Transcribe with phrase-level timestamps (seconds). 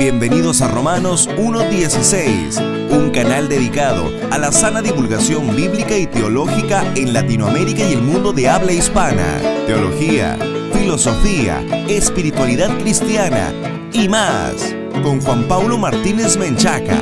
[0.00, 7.12] Bienvenidos a Romanos 1.16, un canal dedicado a la sana divulgación bíblica y teológica en
[7.12, 9.42] Latinoamérica y el mundo de habla hispana.
[9.66, 10.38] Teología,
[10.72, 13.52] filosofía, espiritualidad cristiana
[13.92, 16.98] y más, con Juan Paulo Martínez Menchaca.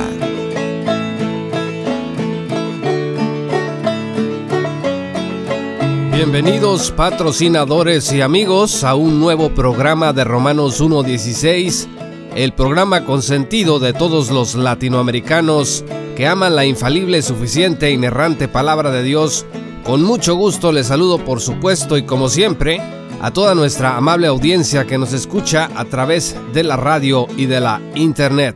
[6.11, 11.87] Bienvenidos patrocinadores y amigos a un nuevo programa de Romanos 1.16,
[12.35, 15.83] el programa consentido de todos los latinoamericanos
[16.15, 19.45] que aman la infalible, suficiente e inerrante palabra de Dios.
[19.83, 22.81] Con mucho gusto les saludo por supuesto y como siempre
[23.21, 27.59] a toda nuestra amable audiencia que nos escucha a través de la radio y de
[27.59, 28.55] la internet.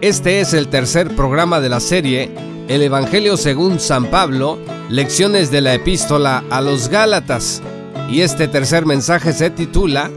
[0.00, 2.30] Este es el tercer programa de la serie
[2.68, 7.62] El Evangelio según San Pablo, lecciones de la epístola a los Gálatas.
[8.10, 10.10] Y este tercer mensaje se titula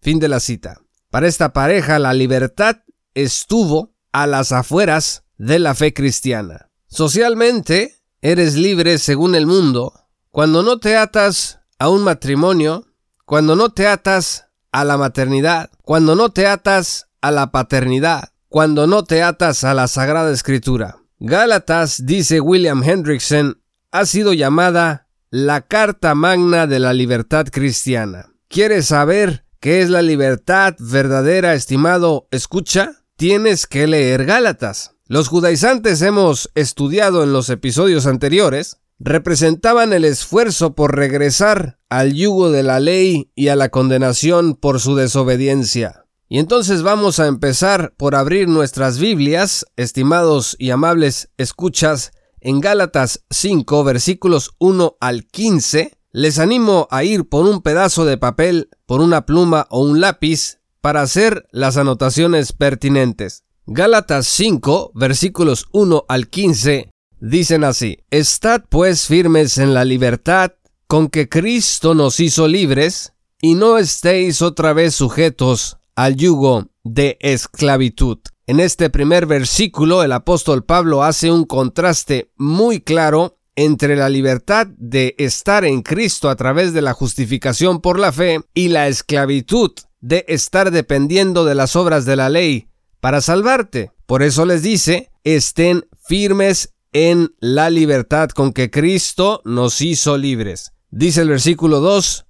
[0.00, 0.80] Fin de la cita.
[1.10, 2.76] Para esta pareja la libertad
[3.14, 6.70] estuvo a las afueras de la fe cristiana.
[6.86, 9.92] Socialmente, eres libre según el mundo
[10.30, 12.86] cuando no te atas a un matrimonio,
[13.26, 18.86] cuando no te atas a la maternidad, cuando no te atas a la paternidad, cuando
[18.86, 20.98] no te atas a la Sagrada Escritura.
[21.18, 28.32] Gálatas, dice William Hendrickson, ha sido llamada la Carta Magna de la Libertad Cristiana.
[28.48, 32.26] ¿Quieres saber qué es la libertad verdadera, estimado?
[32.30, 34.91] Escucha, tienes que leer Gálatas.
[35.08, 42.50] Los judaizantes hemos estudiado en los episodios anteriores, representaban el esfuerzo por regresar al yugo
[42.50, 46.06] de la ley y a la condenación por su desobediencia.
[46.28, 53.24] Y entonces vamos a empezar por abrir nuestras Biblias, estimados y amables escuchas, en Gálatas
[53.30, 55.98] 5 versículos 1 al 15.
[56.12, 60.60] Les animo a ir por un pedazo de papel, por una pluma o un lápiz
[60.80, 63.44] para hacer las anotaciones pertinentes.
[63.66, 66.90] Gálatas 5, versículos 1 al 15,
[67.20, 70.54] dicen así, Estad pues firmes en la libertad
[70.88, 77.18] con que Cristo nos hizo libres, y no estéis otra vez sujetos al yugo de
[77.20, 78.18] esclavitud.
[78.48, 84.66] En este primer versículo el apóstol Pablo hace un contraste muy claro entre la libertad
[84.76, 89.70] de estar en Cristo a través de la justificación por la fe y la esclavitud
[90.00, 92.71] de estar dependiendo de las obras de la ley
[93.02, 93.90] para salvarte.
[94.06, 100.72] Por eso les dice, estén firmes en la libertad con que Cristo nos hizo libres.
[100.90, 102.26] Dice el versículo 2,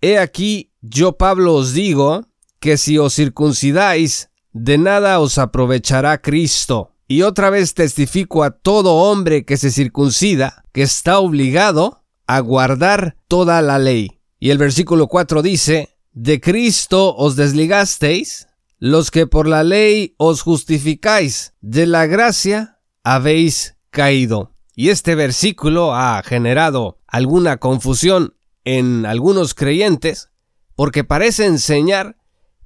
[0.00, 2.26] He aquí, yo Pablo os digo,
[2.58, 6.90] que si os circuncidáis, de nada os aprovechará Cristo.
[7.10, 13.16] y otra vez testifico a todo hombre que se circuncida, que está obligado a guardar
[13.28, 14.20] toda la ley.
[14.40, 18.47] Y el versículo 4 dice, de Cristo os desligasteis,
[18.78, 24.54] los que por la ley os justificáis, de la gracia habéis caído.
[24.74, 30.30] Y este versículo ha generado alguna confusión en algunos creyentes,
[30.76, 32.16] porque parece enseñar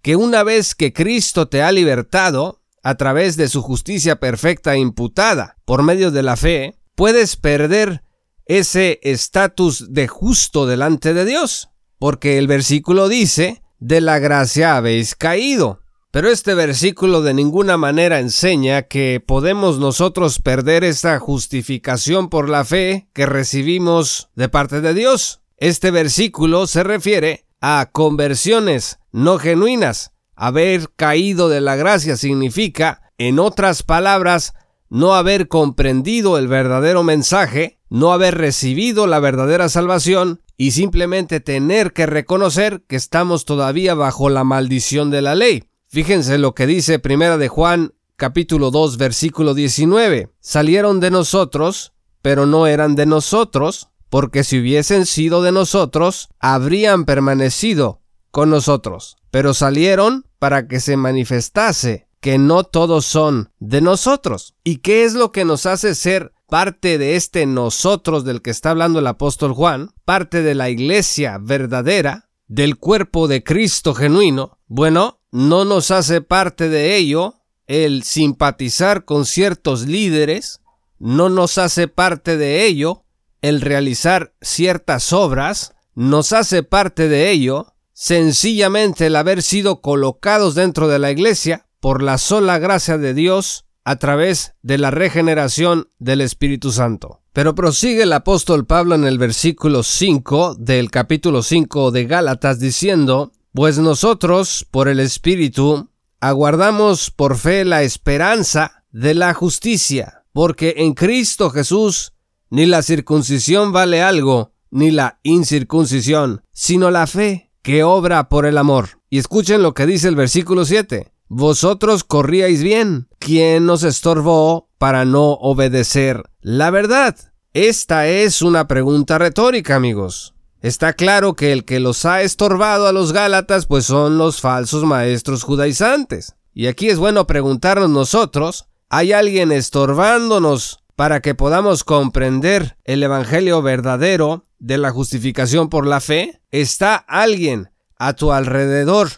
[0.03, 5.57] que una vez que Cristo te ha libertado, a través de su justicia perfecta imputada
[5.65, 8.03] por medio de la fe, puedes perder
[8.47, 15.15] ese estatus de justo delante de Dios, porque el versículo dice, de la gracia habéis
[15.15, 15.82] caído.
[16.13, 22.67] Pero este versículo de ninguna manera enseña que podemos nosotros perder esa justificación por la
[22.67, 25.41] fe que recibimos de parte de Dios.
[25.57, 30.13] Este versículo se refiere a conversiones no genuinas.
[30.37, 34.53] Haber caído de la gracia significa, en otras palabras,
[34.91, 41.95] no haber comprendido el verdadero mensaje, no haber recibido la verdadera salvación y simplemente tener
[41.95, 45.72] que reconocer que estamos todavía bajo la maldición de la ley.
[45.93, 50.31] Fíjense lo que dice Primera de Juan capítulo 2 versículo 19.
[50.41, 51.93] Salieron de nosotros,
[52.23, 58.01] pero no eran de nosotros, porque si hubiesen sido de nosotros, habrían permanecido
[58.31, 59.19] con nosotros.
[59.31, 64.55] Pero salieron para que se manifestase que no todos son de nosotros.
[64.65, 68.71] ¿Y qué es lo que nos hace ser parte de este nosotros del que está
[68.71, 74.59] hablando el apóstol Juan, parte de la iglesia verdadera, del cuerpo de Cristo genuino?
[74.69, 77.35] Bueno, no nos hace parte de ello
[77.67, 80.61] el simpatizar con ciertos líderes,
[80.99, 83.05] no nos hace parte de ello
[83.41, 90.87] el realizar ciertas obras, nos hace parte de ello sencillamente el haber sido colocados dentro
[90.89, 96.21] de la iglesia por la sola gracia de Dios a través de la regeneración del
[96.21, 97.21] Espíritu Santo.
[97.33, 103.33] Pero prosigue el apóstol Pablo en el versículo 5 del capítulo 5 de Gálatas diciendo,
[103.53, 105.91] pues nosotros, por el Espíritu,
[106.21, 112.13] aguardamos por fe la esperanza de la justicia, porque en Cristo Jesús
[112.51, 118.59] ni la circuncisión vale algo, ni la incircuncisión, sino la fe que obra por el
[118.59, 119.01] amor.
[119.09, 121.13] Y escuchen lo que dice el versículo 7.
[121.29, 123.09] Vosotros corríais bien.
[123.19, 127.17] ¿Quién nos estorbó para no obedecer la verdad?
[127.55, 130.35] Esta es una pregunta retórica, amigos.
[130.63, 134.85] Está claro que el que los ha estorbado a los Gálatas pues son los falsos
[134.85, 136.37] maestros judaizantes.
[136.55, 143.61] Y aquí es bueno preguntarnos nosotros, ¿hay alguien estorbándonos para que podamos comprender el Evangelio
[143.61, 146.41] verdadero de la justificación por la fe?
[146.53, 149.09] ¿Está alguien a tu alrededor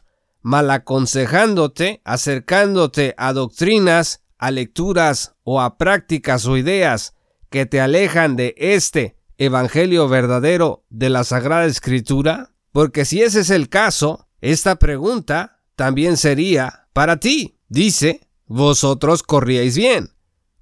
[0.41, 7.14] malaconsejándote, acercándote a doctrinas, a lecturas o a prácticas o ideas
[7.50, 12.50] que te alejan de este evangelio verdadero de la Sagrada Escritura?
[12.72, 17.58] Porque si ese es el caso, esta pregunta también sería para ti.
[17.69, 20.10] Dice, vosotros corríais bien.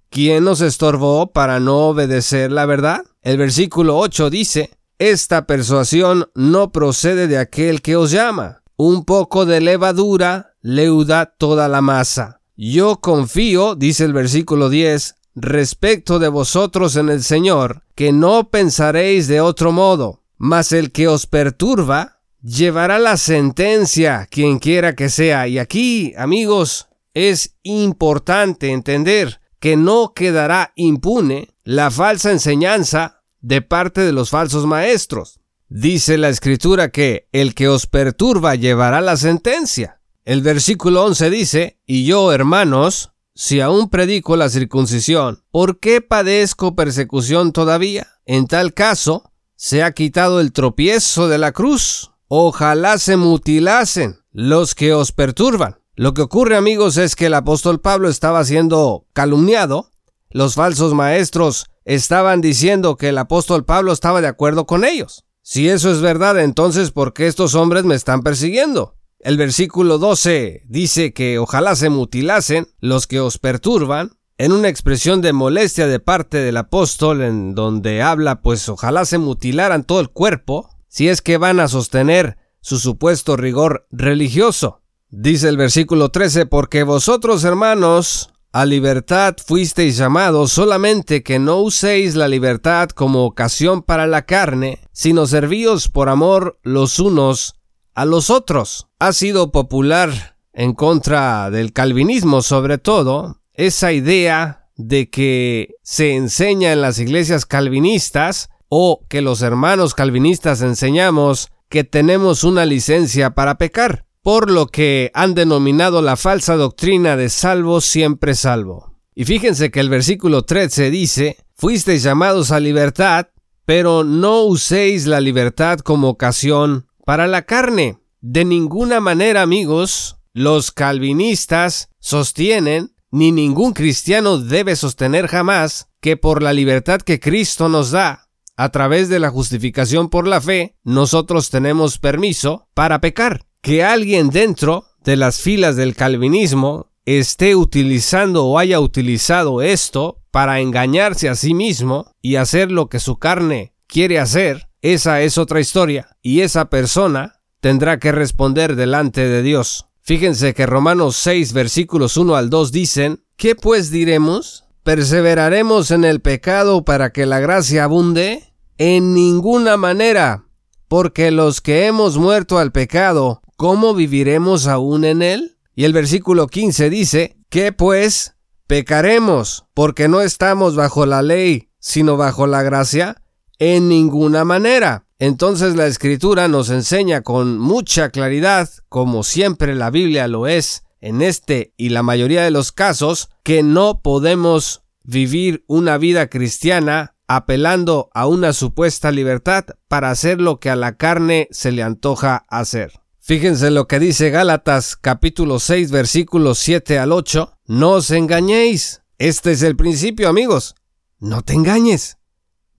[0.08, 3.02] ¿Quién nos estorbó para no obedecer la verdad?
[3.22, 8.62] El versículo 8 dice, esta persuasión no procede de aquel que os llama.
[8.76, 12.40] Un poco de levadura leuda toda la masa.
[12.56, 19.29] Yo confío, dice el versículo 10, respecto de vosotros en el Señor, que no pensaréis
[19.29, 25.48] de otro modo, mas el que os perturba llevará la sentencia, quien quiera que sea.
[25.48, 34.01] Y aquí, amigos, es importante entender que no quedará impune la falsa enseñanza de parte
[34.01, 35.41] de los falsos maestros.
[35.69, 40.01] Dice la escritura que el que os perturba llevará la sentencia.
[40.24, 46.74] El versículo 11 dice, y yo, hermanos, si aún predico la circuncisión, ¿por qué padezco
[46.74, 48.08] persecución todavía?
[48.27, 52.12] En tal caso, se ha quitado el tropiezo de la cruz.
[52.29, 55.79] Ojalá se mutilasen los que os perturban.
[55.94, 59.91] Lo que ocurre amigos es que el apóstol Pablo estaba siendo calumniado.
[60.31, 65.24] Los falsos maestros estaban diciendo que el apóstol Pablo estaba de acuerdo con ellos.
[65.43, 68.96] Si eso es verdad, entonces ¿por qué estos hombres me están persiguiendo?
[69.22, 75.20] El versículo 12 dice que ojalá se mutilasen los que os perturban, en una expresión
[75.20, 80.10] de molestia de parte del apóstol en donde habla pues ojalá se mutilaran todo el
[80.10, 84.81] cuerpo, si es que van a sostener su supuesto rigor religioso.
[85.08, 92.17] Dice el versículo 13, porque vosotros hermanos a libertad fuisteis llamados solamente que no uséis
[92.17, 97.61] la libertad como ocasión para la carne, sino servíos por amor los unos
[97.94, 98.89] a los otros.
[98.99, 106.72] Ha sido popular en contra del calvinismo sobre todo esa idea de que se enseña
[106.72, 113.58] en las iglesias calvinistas o que los hermanos calvinistas enseñamos que tenemos una licencia para
[113.58, 118.93] pecar, por lo que han denominado la falsa doctrina de salvo siempre salvo.
[119.15, 123.29] Y fíjense que el versículo 13 dice, fuisteis llamados a libertad,
[123.65, 127.98] pero no uséis la libertad como ocasión para la carne.
[128.20, 136.42] De ninguna manera, amigos, los calvinistas sostienen, ni ningún cristiano debe sostener jamás, que por
[136.42, 141.50] la libertad que Cristo nos da, a través de la justificación por la fe, nosotros
[141.50, 143.46] tenemos permiso para pecar.
[143.60, 150.60] Que alguien dentro de las filas del calvinismo esté utilizando o haya utilizado esto para
[150.60, 155.60] engañarse a sí mismo y hacer lo que su carne quiere hacer, esa es otra
[155.60, 159.86] historia, y esa persona tendrá que responder delante de Dios.
[160.03, 164.65] Fíjense que Romanos 6 versículos 1 al 2 dicen, ¿qué pues diremos?
[164.82, 168.53] ¿Perseveraremos en el pecado para que la gracia abunde?
[168.79, 170.46] En ninguna manera,
[170.89, 175.56] porque los que hemos muerto al pecado, ¿cómo viviremos aún en él?
[175.77, 178.34] Y el versículo 15 dice, ¿qué pues?
[178.67, 183.21] ¿Pecaremos porque no estamos bajo la ley, sino bajo la gracia?
[183.64, 185.06] En ninguna manera.
[185.20, 191.22] Entonces la escritura nos enseña con mucha claridad, como siempre la Biblia lo es, en
[191.22, 198.10] este y la mayoría de los casos, que no podemos vivir una vida cristiana apelando
[198.14, 202.90] a una supuesta libertad para hacer lo que a la carne se le antoja hacer.
[203.20, 207.58] Fíjense lo que dice Gálatas capítulo 6 versículos 7 al 8.
[207.66, 209.02] No os engañéis.
[209.19, 210.74] Este es el principio, amigos.
[211.20, 212.19] No te engañes.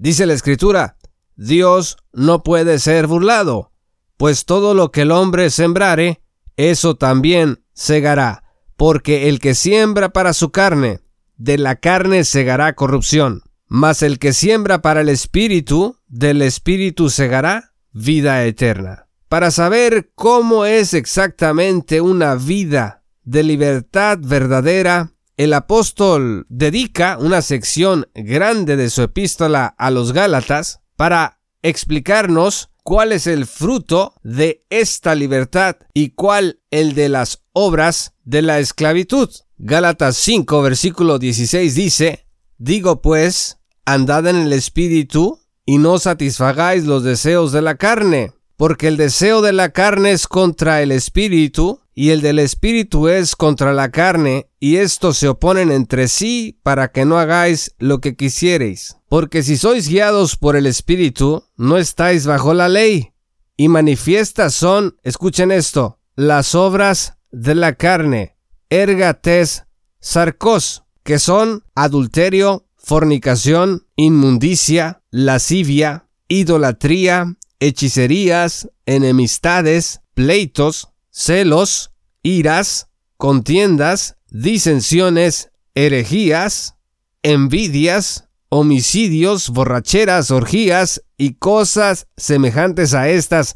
[0.03, 0.98] Dice la escritura,
[1.38, 3.72] Dios no puede ser burlado,
[4.17, 6.22] pues todo lo que el hombre sembrare,
[6.57, 8.43] eso también segará,
[8.75, 11.00] porque el que siembra para su carne,
[11.38, 17.72] de la carne segará corrupción, mas el que siembra para el espíritu, del espíritu segará
[17.93, 19.07] vida eterna.
[19.29, 28.07] Para saber cómo es exactamente una vida de libertad verdadera, el apóstol dedica una sección
[28.13, 35.15] grande de su epístola a los Gálatas para explicarnos cuál es el fruto de esta
[35.15, 39.29] libertad y cuál el de las obras de la esclavitud.
[39.57, 47.03] Gálatas 5 versículo 16 dice, Digo pues, andad en el espíritu y no satisfagáis los
[47.03, 52.09] deseos de la carne, porque el deseo de la carne es contra el espíritu y
[52.09, 57.05] el del espíritu es contra la carne, y estos se oponen entre sí para que
[57.05, 58.97] no hagáis lo que quisiereis.
[59.09, 63.13] Porque si sois guiados por el espíritu, no estáis bajo la ley.
[63.57, 68.38] Y manifiestas son, escuchen esto, las obras de la carne,
[68.69, 69.65] ergates
[70.00, 81.91] sarcos, que son adulterio, fornicación, inmundicia, lascivia, idolatría, hechicerías, enemistades, pleitos, celos,
[82.24, 86.75] iras, contiendas, disensiones, herejías,
[87.22, 93.55] envidias, homicidios, borracheras, orgías y cosas semejantes a estas.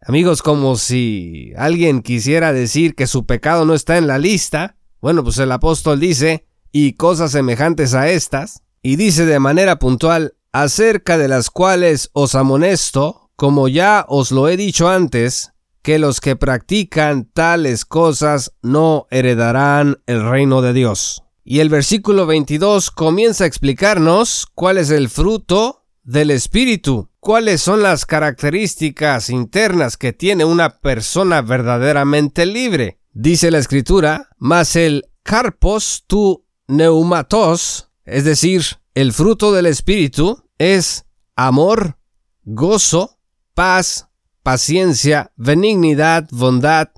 [0.00, 4.76] Amigos, como si alguien quisiera decir que su pecado no está en la lista.
[5.00, 10.34] Bueno, pues el apóstol dice, y cosas semejantes a estas, y dice de manera puntual,
[10.52, 15.51] acerca de las cuales os amonesto, como ya os lo he dicho antes,
[15.82, 21.24] que los que practican tales cosas no heredarán el reino de Dios.
[21.44, 27.82] Y el versículo 22 comienza a explicarnos cuál es el fruto del Espíritu, cuáles son
[27.82, 33.00] las características internas que tiene una persona verdaderamente libre.
[33.12, 38.62] Dice la escritura, mas el carpos tu neumatos, es decir,
[38.94, 41.98] el fruto del Espíritu, es amor,
[42.44, 43.18] gozo,
[43.54, 44.08] paz,
[44.42, 46.88] paciencia, benignidad, bondad,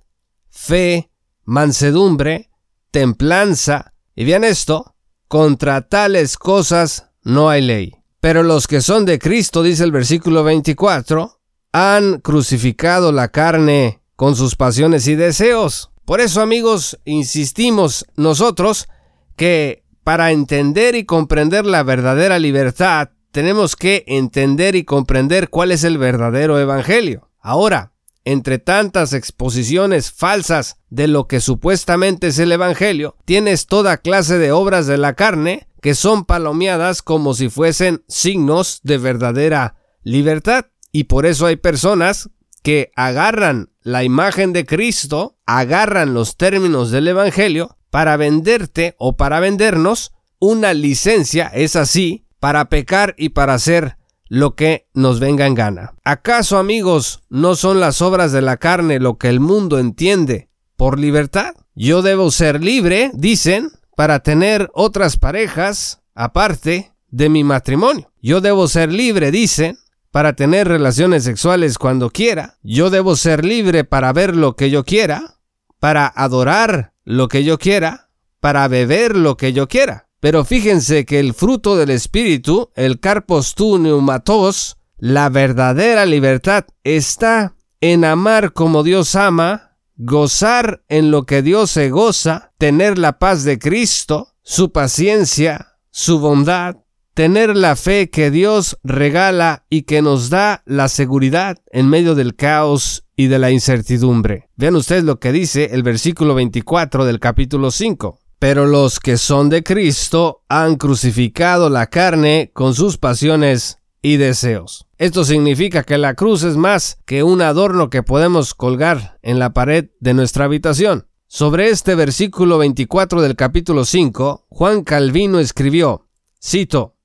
[0.50, 1.10] fe,
[1.44, 2.50] mansedumbre,
[2.90, 3.92] templanza.
[4.14, 4.94] Y bien esto,
[5.28, 7.94] contra tales cosas no hay ley.
[8.20, 11.40] Pero los que son de Cristo, dice el versículo 24,
[11.72, 15.90] han crucificado la carne con sus pasiones y deseos.
[16.04, 18.88] Por eso, amigos, insistimos nosotros
[19.36, 25.82] que para entender y comprender la verdadera libertad, tenemos que entender y comprender cuál es
[25.82, 27.30] el verdadero evangelio.
[27.44, 27.92] Ahora,
[28.24, 34.50] entre tantas exposiciones falsas de lo que supuestamente es el Evangelio, tienes toda clase de
[34.50, 40.68] obras de la carne que son palomeadas como si fuesen signos de verdadera libertad.
[40.90, 42.30] Y por eso hay personas
[42.62, 49.38] que agarran la imagen de Cristo, agarran los términos del Evangelio, para venderte o para
[49.38, 55.54] vendernos una licencia, es así, para pecar y para hacer lo que nos venga en
[55.54, 55.94] gana.
[56.04, 60.98] ¿Acaso, amigos, no son las obras de la carne lo que el mundo entiende por
[60.98, 61.54] libertad?
[61.74, 68.10] Yo debo ser libre, dicen, para tener otras parejas aparte de mi matrimonio.
[68.20, 69.78] Yo debo ser libre, dicen,
[70.10, 72.58] para tener relaciones sexuales cuando quiera.
[72.62, 75.38] Yo debo ser libre para ver lo que yo quiera,
[75.80, 80.08] para adorar lo que yo quiera, para beber lo que yo quiera.
[80.24, 87.56] Pero fíjense que el fruto del Espíritu, el carpos tu neumatos, la verdadera libertad está
[87.82, 93.44] en amar como Dios ama, gozar en lo que Dios se goza, tener la paz
[93.44, 96.76] de Cristo, su paciencia, su bondad,
[97.12, 102.34] tener la fe que Dios regala y que nos da la seguridad en medio del
[102.34, 104.48] caos y de la incertidumbre.
[104.56, 108.23] Vean ustedes lo que dice el versículo 24 del capítulo 5.
[108.44, 114.86] Pero los que son de Cristo han crucificado la carne con sus pasiones y deseos.
[114.98, 119.54] Esto significa que la cruz es más que un adorno que podemos colgar en la
[119.54, 121.06] pared de nuestra habitación.
[121.26, 126.06] Sobre este versículo 24 del capítulo 5, Juan Calvino escribió,
[126.38, 126.96] cito,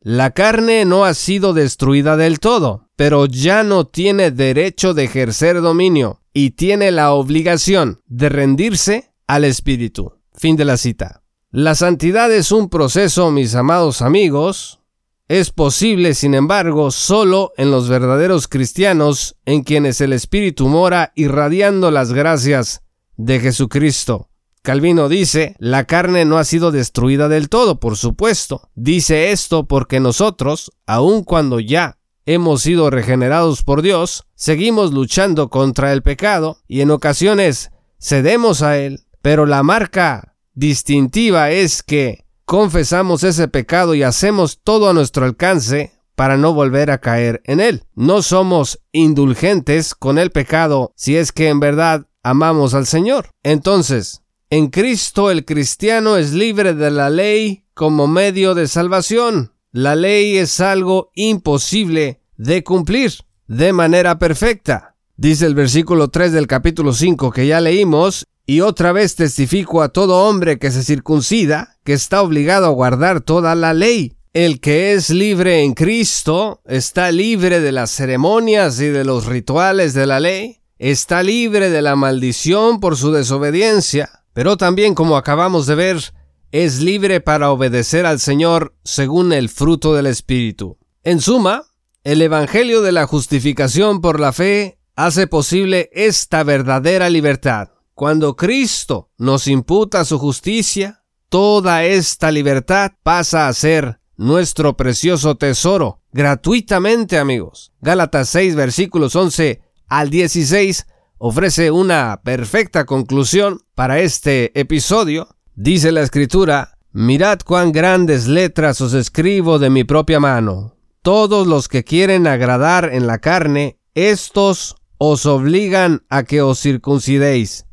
[0.00, 5.60] La carne no ha sido destruida del todo, pero ya no tiene derecho de ejercer
[5.60, 10.15] dominio y tiene la obligación de rendirse al Espíritu.
[10.36, 11.22] Fin de la cita.
[11.50, 14.80] La santidad es un proceso, mis amados amigos.
[15.28, 21.90] Es posible, sin embargo, solo en los verdaderos cristianos, en quienes el Espíritu mora irradiando
[21.90, 22.82] las gracias
[23.16, 24.28] de Jesucristo.
[24.62, 28.68] Calvino dice, la carne no ha sido destruida del todo, por supuesto.
[28.74, 35.92] Dice esto porque nosotros, aun cuando ya hemos sido regenerados por Dios, seguimos luchando contra
[35.92, 43.24] el pecado y en ocasiones cedemos a él pero la marca distintiva es que confesamos
[43.24, 47.82] ese pecado y hacemos todo a nuestro alcance para no volver a caer en él.
[47.96, 53.30] No somos indulgentes con el pecado si es que en verdad amamos al Señor.
[53.42, 59.54] Entonces, en Cristo el cristiano es libre de la ley como medio de salvación.
[59.72, 63.12] La ley es algo imposible de cumplir
[63.48, 64.94] de manera perfecta.
[65.16, 69.88] Dice el versículo 3 del capítulo 5 que ya leímos, y otra vez testifico a
[69.88, 74.14] todo hombre que se circuncida, que está obligado a guardar toda la ley.
[74.32, 79.94] El que es libre en Cristo está libre de las ceremonias y de los rituales
[79.94, 85.66] de la ley, está libre de la maldición por su desobediencia, pero también, como acabamos
[85.66, 86.14] de ver,
[86.52, 90.78] es libre para obedecer al Señor según el fruto del Espíritu.
[91.02, 91.64] En suma,
[92.04, 97.70] el Evangelio de la justificación por la fe hace posible esta verdadera libertad.
[97.96, 106.02] Cuando Cristo nos imputa su justicia, toda esta libertad pasa a ser nuestro precioso tesoro,
[106.12, 107.72] gratuitamente amigos.
[107.80, 115.28] Gálatas 6 versículos 11 al 16 ofrece una perfecta conclusión para este episodio.
[115.54, 120.76] Dice la escritura, mirad cuán grandes letras os escribo de mi propia mano.
[121.00, 127.65] Todos los que quieren agradar en la carne, estos os obligan a que os circuncidéis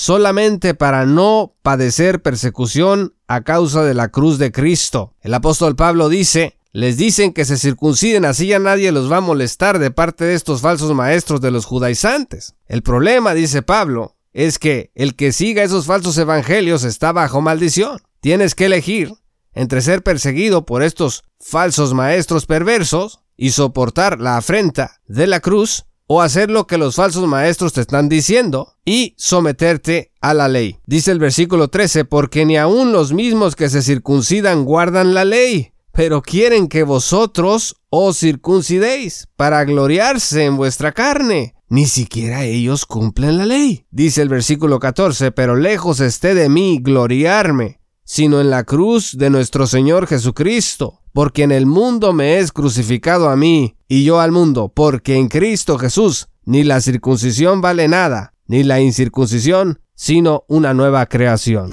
[0.00, 5.12] solamente para no padecer persecución a causa de la cruz de Cristo.
[5.20, 9.20] El apóstol Pablo dice, les dicen que se circunciden, así ya nadie los va a
[9.20, 12.54] molestar de parte de estos falsos maestros de los judaizantes.
[12.66, 18.00] El problema, dice Pablo, es que el que siga esos falsos evangelios está bajo maldición.
[18.20, 19.12] Tienes que elegir
[19.52, 25.84] entre ser perseguido por estos falsos maestros perversos y soportar la afrenta de la cruz
[26.12, 30.80] o hacer lo que los falsos maestros te están diciendo y someterte a la ley.
[30.84, 35.70] Dice el versículo 13, porque ni aun los mismos que se circuncidan guardan la ley,
[35.92, 41.54] pero quieren que vosotros os circuncidéis para gloriarse en vuestra carne.
[41.68, 43.86] Ni siquiera ellos cumplen la ley.
[43.92, 49.30] Dice el versículo 14, pero lejos esté de mí gloriarme, sino en la cruz de
[49.30, 54.32] nuestro Señor Jesucristo porque en el mundo me es crucificado a mí, y yo al
[54.32, 60.74] mundo, porque en Cristo Jesús ni la circuncisión vale nada, ni la incircuncisión, sino una
[60.74, 61.70] nueva creación.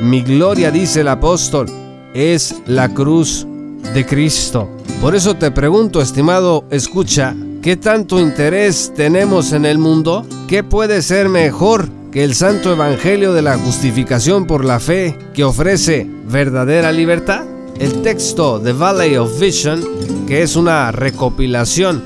[0.00, 1.66] Mi gloria, dice el apóstol,
[2.14, 3.46] es la cruz
[3.94, 4.68] de Cristo.
[5.00, 10.26] Por eso te pregunto, estimado, escucha, ¿qué tanto interés tenemos en el mundo?
[10.48, 15.44] ¿Qué puede ser mejor que el santo evangelio de la justificación por la fe que
[15.44, 17.44] ofrece verdadera libertad?
[17.80, 19.82] El texto The Valley of Vision,
[20.26, 22.02] que es una recopilación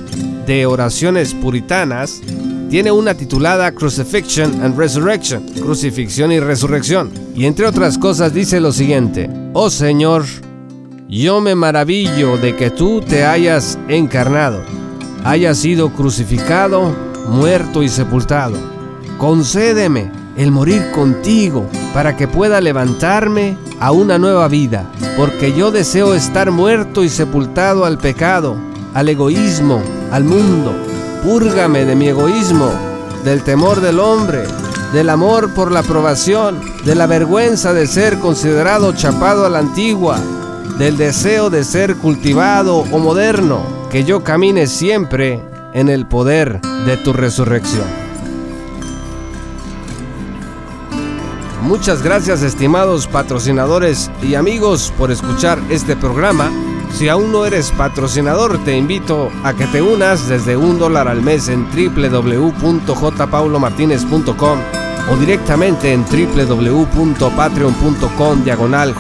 [0.47, 2.23] de oraciones puritanas,
[2.71, 7.11] tiene una titulada Crucifixion and Resurrection, Crucifixión y Resurrección.
[7.35, 10.25] Y entre otras cosas dice lo siguiente, Oh Señor,
[11.09, 14.63] yo me maravillo de que tú te hayas encarnado,
[15.25, 16.95] hayas sido crucificado,
[17.29, 18.57] muerto y sepultado.
[19.19, 26.15] Concédeme el morir contigo para que pueda levantarme a una nueva vida, porque yo deseo
[26.15, 28.57] estar muerto y sepultado al pecado,
[28.95, 30.73] al egoísmo, al mundo.
[31.23, 32.71] Púrgame de mi egoísmo,
[33.25, 34.45] del temor del hombre,
[34.93, 40.19] del amor por la aprobación, de la vergüenza de ser considerado chapado a la antigua,
[40.79, 45.43] del deseo de ser cultivado o moderno, que yo camine siempre
[45.73, 48.04] en el poder de tu resurrección.
[51.65, 56.51] Muchas gracias estimados patrocinadores y amigos por escuchar este programa.
[56.93, 61.23] Si aún no eres patrocinador, te invito a que te unas desde un dólar al
[61.23, 64.59] mes en www.jpaulomartinez.com
[65.11, 68.95] o directamente en www.patreon.com diagonal.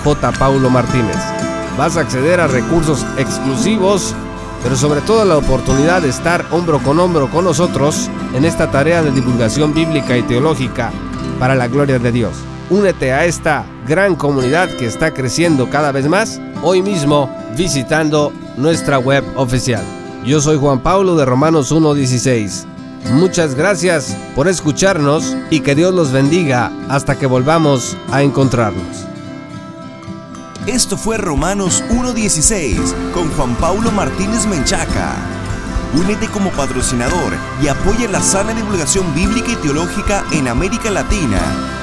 [1.77, 4.15] Vas a acceder a recursos exclusivos,
[4.63, 9.03] pero sobre todo la oportunidad de estar hombro con hombro con nosotros en esta tarea
[9.03, 10.91] de divulgación bíblica y teológica
[11.39, 12.43] para la gloria de Dios.
[12.71, 18.99] Únete a esta gran comunidad que está creciendo cada vez más hoy mismo visitando nuestra
[18.99, 19.85] web oficial.
[20.25, 22.65] Yo soy Juan Pablo de Romanos 1.16.
[23.13, 29.07] Muchas gracias por escucharnos y que Dios los bendiga hasta que volvamos a encontrarnos.
[30.67, 35.13] Esto fue Romanos 1.16 con Juan Pablo Martínez Menchaca.
[35.99, 41.83] Únete como patrocinador y apoya la sana divulgación bíblica y teológica en América Latina